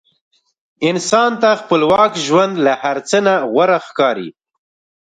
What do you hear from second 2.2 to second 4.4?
ژوند له هر څه نه غوره ښکاري.